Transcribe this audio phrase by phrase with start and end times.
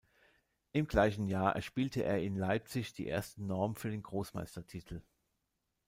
[0.71, 5.03] Im gleichen Jahr erspielte er in Leipzig die erste Norm für den Großmeistertitel.